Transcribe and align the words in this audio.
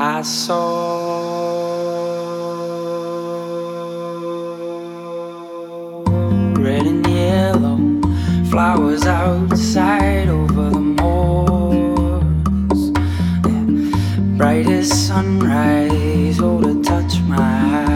I 0.00 0.22
saw 0.22 1.24
red 6.54 6.86
and 6.86 7.04
yellow 7.04 7.78
flowers 8.48 9.06
outside 9.06 10.28
over 10.28 10.70
the 10.70 10.78
moors. 10.78 12.20
Yeah. 13.44 14.36
Brightest 14.36 15.08
sunrise, 15.08 16.38
oh, 16.40 16.60
to 16.62 16.80
touch 16.80 17.18
my 17.22 17.36
eyes. 17.36 17.87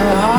your 0.00 0.16
heart. 0.16 0.29